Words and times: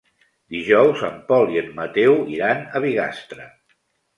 Dijous 0.53 1.03
en 1.09 1.19
Pol 1.27 1.53
i 1.57 1.61
en 1.63 1.69
Mateu 1.81 2.17
iran 2.39 2.65
a 2.65 2.83
Bigastre. 2.87 3.47